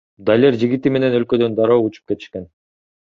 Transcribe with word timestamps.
Далер 0.27 0.55
жигити 0.61 0.91
менен 0.95 1.17
өлкөдөн 1.19 1.57
дароо 1.59 1.77
учуп 1.91 2.13
кетишкен. 2.13 2.49